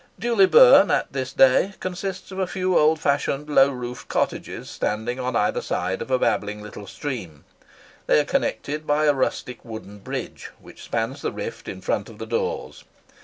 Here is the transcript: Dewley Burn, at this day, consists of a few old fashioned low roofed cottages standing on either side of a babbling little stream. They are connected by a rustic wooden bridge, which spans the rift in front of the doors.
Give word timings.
Dewley 0.17 0.47
Burn, 0.47 0.89
at 0.89 1.13
this 1.13 1.31
day, 1.31 1.73
consists 1.79 2.31
of 2.31 2.39
a 2.39 2.47
few 2.47 2.75
old 2.75 2.99
fashioned 2.99 3.47
low 3.47 3.69
roofed 3.69 4.07
cottages 4.07 4.67
standing 4.67 5.19
on 5.19 5.35
either 5.35 5.61
side 5.61 6.01
of 6.01 6.09
a 6.09 6.17
babbling 6.17 6.59
little 6.59 6.87
stream. 6.87 7.45
They 8.07 8.19
are 8.19 8.25
connected 8.25 8.87
by 8.87 9.05
a 9.05 9.13
rustic 9.13 9.63
wooden 9.63 9.99
bridge, 9.99 10.49
which 10.59 10.81
spans 10.81 11.21
the 11.21 11.31
rift 11.31 11.67
in 11.67 11.81
front 11.81 12.09
of 12.09 12.17
the 12.17 12.25
doors. 12.25 12.83